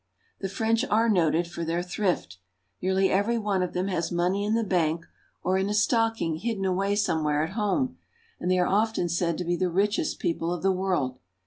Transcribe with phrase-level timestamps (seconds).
[0.39, 2.39] The French are noted for their thrift.
[2.81, 5.05] Nearly every one of them has money in the bank
[5.43, 6.79] or in a stocking hidden RURAL FRANCE.
[7.03, 7.99] 8 9 away somewhere at home,
[8.39, 11.19] and they are often said to be the richest people of the world.